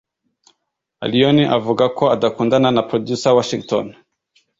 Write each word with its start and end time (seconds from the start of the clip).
Allioni 1.03 1.43
avuga 1.57 1.85
ko 1.97 2.03
adakundana 2.15 2.69
na 2.75 2.81
Producer 2.89 3.33
Washington 3.37 3.85